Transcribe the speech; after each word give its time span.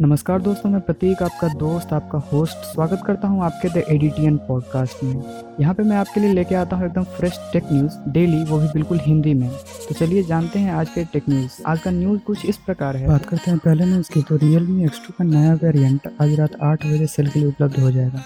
नमस्कार 0.00 0.40
दोस्तों, 0.40 0.70
मैं 0.70 0.80
प्रतीक, 0.80 1.22
आपका 1.22 1.48
दोस्त, 1.54 1.92
आपका 1.92 2.18
होस्ट 2.32 2.56
स्वागत 2.66 3.02
करता 3.06 3.28
हूँ 3.28 3.42
आपके 3.44 3.68
द 3.68 3.82
एडिटियन 3.88 4.36
पॉडकास्ट 4.38 5.02
में। 5.04 5.22
यहाँ 5.60 5.74
पे 5.74 5.82
मैं 5.82 5.96
आपके 5.96 6.20
लिए 6.20 6.32
लेके 6.32 6.54
आता 6.54 6.76
हूँ 6.76 6.86
एकदम 6.86 7.02
फ्रेश 7.16 7.38
टेक 7.52 7.64
न्यूज़ 7.72 7.96
डेली 8.12 8.42
वो 8.44 8.58
भी 8.58 8.68
बिल्कुल 8.68 9.00
हिंदी 9.02 9.34
में। 9.34 9.48
तो 9.88 9.94
चलिए 9.94 10.22
जानते 10.22 10.58
हैं 10.58 10.72
आज 10.72 10.88
के 10.90 11.04
टेक 11.04 11.28
न्यूज़ 11.28 11.60
आज 11.66 11.80
का 11.80 11.90
न्यूज़ 11.90 12.20
कुछ 12.20 12.44
इस 12.46 12.56
प्रकार 12.56 12.96
है। 12.96 13.06
बात 13.08 13.26
करते 13.26 13.50
हैं 13.50 13.58
पहले 13.58 13.84
न्यूज़ 13.84 14.10
की 14.12 14.22
तो 14.22 14.36
रियल 14.36 14.66
मी 14.66 14.84
एक्स 14.84 14.98
का 15.08 15.24
नया 15.24 15.52
वेरियंट 15.62 16.08
आज 16.22 16.34
रात 16.40 16.56
आठ 16.62 16.86
बजे 16.86 17.06
सेल 17.06 17.28
के 17.28 17.40
लिए 17.40 17.48
उपलब्ध 17.48 17.78
हो 17.80 17.90
जाएगा। 17.90 18.22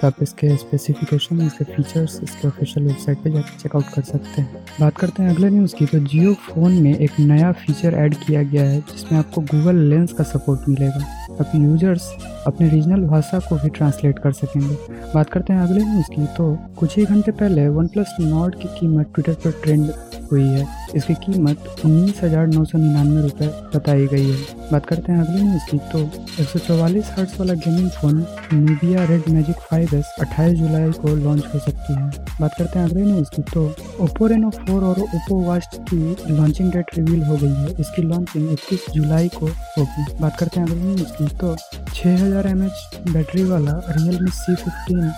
तो 0.00 0.06
आप 0.06 0.22
इसके 0.22 0.56
स्पेसिफिकेशन 0.56 1.40
इसके 1.42 1.64
फीचर्स 1.66 2.18
इसके 2.22 2.48
ऑफिशियल 2.48 2.86
वेबसाइट 2.86 3.18
पर 3.18 3.30
जाकर 3.30 3.60
चेकआउट 3.60 3.92
कर 3.94 4.02
सकते 4.04 4.40
हैं। 4.40 4.64
बात 4.80 4.96
करते 4.98 5.22
हैं 5.22 5.34
अगले 5.34 5.50
न्यूज़ 5.50 5.76
की 5.76 5.86
तो 5.86 5.98
जियो 5.98 6.34
फ़ोन 6.48 6.80
में 6.82 6.94
एक 6.94 7.20
नया 7.20 7.52
फीचर 7.60 7.94
ऐड 7.96 8.14
किया 8.16 8.42
गया 8.42 8.64
है, 8.64 8.80
जिसमें 8.92 9.18
आपको 9.18 9.40
गूगल 9.52 9.86
लेंस 9.90 10.12
का 10.12 10.24
सपोर्ट 10.24 10.68
मिलेगा। 10.68 11.16
अब 11.40 11.50
यूज़र्स 11.54 12.10
अपने 12.46 12.68
रीजनल 12.68 13.04
भाषा 13.04 13.38
को 13.38 13.56
भी 13.56 13.68
ट्रांसलेट 13.68 14.18
कर 14.18 14.32
सकेंगे। 14.32 14.76
बात 15.14 15.30
करते 15.30 15.52
हैं 15.52 15.60
अगले 15.60 15.84
न्यूज़ 15.84 16.10
की। 16.10 16.26
तो 16.36 16.58
कुछ 16.78 16.96
ही 16.98 17.04
घंटे 17.04 17.32
पहले 17.32 17.68
वन 17.68 17.86
प्लस 17.86 18.16
नॉट 18.20 18.54
की 18.54 18.68
कीमत 18.80 19.12
ट्विटर 19.14 19.34
पर 19.34 19.60
ट्रेंड 19.64 19.90
हुई 20.30 20.46
है। 20.46 20.66
इसकी 20.96 21.14
कीमत 21.16 21.64
उन्नीस 21.84 22.22
हज़ार 22.22 22.46
नौ 22.46 22.64
सौ 22.64 22.78
निन्यानवे 22.78 23.22
रुपये 23.22 23.48
बताई 23.74 24.06
गई 24.06 24.30
है। 24.30 24.70
बात 24.72 24.86
करते 24.86 25.12
हैं 25.12 25.20
अगले 25.20 25.42
न्यूज़ 25.42 25.70
की 25.70 25.78
तो 25.92 25.98
एक 26.42 26.48
सौ 26.48 26.58
चौवालीस 26.58 27.10
हर्ट्स 27.16 27.38
वाला 27.40 27.54
gaming 27.56 27.90
phone 27.90 28.24
media 28.52 29.04
Red 29.04 29.28
Magic 29.30 29.56
five 29.60 29.94
S 29.94 30.14
अट्ठाईस 30.20 30.58
जुलाई 30.58 30.90
को 31.00 31.14
लॉन्च 31.16 31.44
हो 31.54 31.58
सकती 31.60 31.94
है। 31.94 32.26
बात 32.40 32.54
करते 32.58 32.78
हैं 32.78 32.86
अगले 32.86 33.04
न्यूज़ 33.04 33.30
की 33.36 33.42
तो 33.52 33.64
ओप्पो 34.04 34.26
रेनो 34.26 34.50
फोर 34.50 34.84
और 34.84 35.00
ओप्पो 35.00 35.42
वास्ट 35.44 35.76
की 35.90 36.16
लॉन्चिंग 36.30 36.72
डेट 36.72 36.94
रिवील 36.96 37.22
हो 37.24 37.36
गई 37.36 37.54
है। 37.54 37.74
इसकी 37.80 38.02
लॉन्चिंग 38.02 38.50
इक्कीस 38.52 38.86
जुलाई 38.94 39.28
को 39.36 39.46
होगी। 39.46 40.06
बात 40.20 40.36
करते 40.38 40.60
हैं 40.60 40.66
अगले 40.66 40.94
न्यूज़ 40.94 41.12
की 41.12 41.28
तो 41.36 41.54
छः 41.94 42.24
हज़ार 42.24 42.46
एम 42.46 42.62
एच 42.64 43.00
बैटरी 43.08 43.44
वाला 43.44 43.80
रियल 43.90 44.18
मी 44.22 44.30
सी 44.32 44.54
फिफ्टीन 44.54 45.10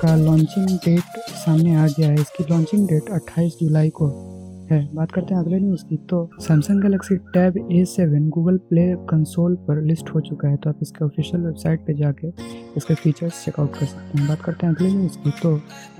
का 0.00 0.14
लॉन्चिंग 0.16 0.68
डेट 0.84 1.20
सामने 1.36 1.76
आ 1.76 1.86
गया 1.88 2.08
है। 2.08 2.20
इसकी 2.20 2.44
लॉन्चिंग 2.50 2.88
डेट 2.88 3.10
28 3.12 3.56
जुलाई 3.60 3.88
को 3.90 4.08
है। 4.70 4.88
बात 4.94 5.12
करते 5.12 5.34
हैं 5.34 5.40
अगले 5.40 5.58
न्यूज़ 5.58 5.84
की 5.84 5.96
तो 6.10 6.18
Samsung 6.40 6.82
Galaxy 6.82 7.16
Tab 7.34 7.56
A 7.72 7.84
seven 7.86 8.28
Google 8.30 8.56
Play 8.68 8.86
console 9.10 9.54
पर 9.68 9.82
लिस्ट 9.82 10.10
हो 10.14 10.20
चुका 10.20 10.48
है 10.48 10.56
तो 10.56 10.70
आप 10.70 10.78
इसके 10.82 11.04
ऑफिशियल 11.04 11.42
वेबसाइट 11.42 11.86
पे 11.86 11.94
जाके 11.94 12.28
इसके 12.76 12.94
फीचर्स 12.94 13.44
चेकआउट 13.44 13.72
कर 13.74 13.86
सकते 13.86 14.18
हैं। 14.18 14.28
बात 14.28 14.40
करते 14.40 14.66
हैं 14.66 14.74
अगले 14.74 14.88
न्यूज़ 14.88 15.18
की 15.18 15.30
तो 15.42 15.54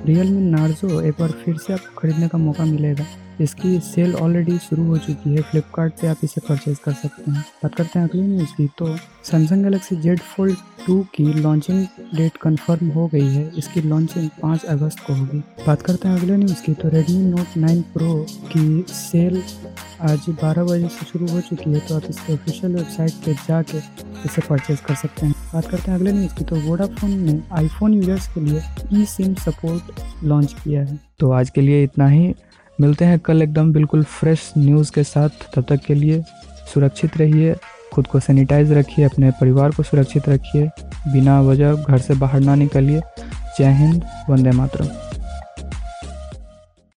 रियल 0.07 0.31
मी 0.31 0.51
नार्जो 0.51 1.01
एक 1.01 1.15
बार 1.21 1.31
फिर 1.45 1.57
से 1.57 1.73
आपको 1.73 2.01
खरीदने 2.01 2.29
का 2.29 2.39
मौका 2.39 2.65
मिलेगा। 2.65 3.05
इसकी 3.41 3.79
सेल 3.81 4.15
ऑलरेडी 4.17 4.59
शुरू 4.59 4.85
हो 4.85 4.97
चुकी 4.99 5.35
है 5.35 5.43
फ्लिपकार्ट 5.43 6.01
पे 6.01 6.07
आप 6.07 6.25
इसे 6.25 6.41
परचेज 6.49 6.79
कर 6.79 6.93
सकते 6.95 7.31
हैं। 7.31 7.45
बात 7.63 7.75
करते 7.75 7.99
हैं 7.99 8.09
अगली 8.09 8.23
न्यूज़ 8.23 8.55
की 8.57 8.67
तो 8.79 8.87
Samsung 9.31 9.63
Galaxy 9.63 9.97
Z 9.97 10.19
Fold 10.19 10.57
two 10.87 11.07
की 11.15 11.25
लॉन्चिंग 11.25 11.87
डेट 12.15 12.37
कंफर्म 12.37 12.89
हो 12.89 13.07
गई 13.07 13.27
है। 13.27 13.51
इसकी 13.59 13.81
लॉन्चिंग 13.83 14.29
पाँच 14.43 14.65
अगस्त 14.65 15.01
को 15.01 15.15
होगी। 15.15 15.39
बात 15.39 15.83
करते 15.83 16.09
हैं 16.09 16.17
अगले 16.17 16.37
न्यूज़ 16.37 16.63
की। 16.63 16.73
तो 16.73 16.89
रेडमी 16.89 17.17
नोट 17.17 17.57
नाइन 17.57 17.83
प्रो 17.83 18.27
की 18.31 18.85
सेल 18.89 19.43
आज 20.01 20.19
12 20.29 20.65
बजे 20.65 20.89
से 20.89 21.07
शुरू 21.07 21.29
हो 21.29 21.41
चुकी 21.41 21.73
है। 21.73 21.81
तो 21.81 21.97
आप 21.97 22.03
इसके 22.11 22.33
ऑफिशियल 22.33 22.77
वेबसाइट 22.77 23.13
पे 23.13 23.35
जाके 23.35 23.79
इसे 24.25 24.43
परचेज 24.51 24.81
कर 24.81 24.95
सकते 24.95 25.27
हैं। 25.27 25.35
बात 25.55 25.67
करते 25.67 25.91
हैं 25.91 25.99
अगले 25.99 26.13
न्यूज़ 26.13 26.35
की। 26.35 26.45
तो 26.45 26.57
वोडाफोन 26.57 27.11
ने 27.11 27.41
आईफोन 27.53 27.95
यूज़र्स 27.95 28.35
के 28.35 28.41
लिए 28.41 28.63
ई 28.93 29.05
सिम 29.05 29.35
सपोर्ट 29.35 30.01
लॉन्च 30.25 30.53
किया 30.53 30.81
है। 30.81 31.01
तो 31.19 31.31
आज 31.31 31.51
के 31.51 31.61
लिए 31.61 31.85
इतना 31.85 32.09
ही। 32.09 32.35
मिलते 32.81 33.05
हैं 33.05 33.19
कल 33.19 33.43
एकदम 33.43 33.73
बिल्कुल 33.73 34.03
फ्रेश 34.03 34.53
न्यूज़ 34.59 34.93
के 34.93 35.05
साथ। 35.05 35.29
तब 35.55 35.65
तक 35.69 35.77
के 35.77 35.95
लिए 35.95 36.23
सुरक्षित 36.75 37.17
रहिए। 37.17 37.55
खुद 37.99 38.07
को 38.07 38.21
सैनिटाइज 38.21 38.73
रखिए, 38.73 39.05
अपने 39.05 39.31
परिवार 39.31 39.71
को 39.71 39.83
सुरक्षित 39.83 40.29
रखिए, 40.29 40.71
बिना 41.13 41.41
वजह 41.41 41.73
घर 41.73 41.99
से 41.99 42.15
बाहर 42.15 42.41
ना 42.41 42.55
निकलिए। 42.55 43.01
जय 43.59 43.73
हिंद, 43.73 44.05
वंदे 44.31 44.51
मातरम। 44.51 45.08